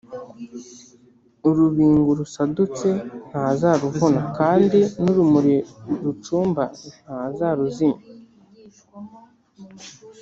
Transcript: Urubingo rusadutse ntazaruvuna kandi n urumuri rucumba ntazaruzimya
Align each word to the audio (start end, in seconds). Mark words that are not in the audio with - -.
Urubingo 1.47 2.09
rusadutse 2.19 2.87
ntazaruvuna 3.27 4.21
kandi 4.37 4.79
n 5.01 5.03
urumuri 5.11 5.55
rucumba 6.03 6.63
ntazaruzimya 7.03 8.01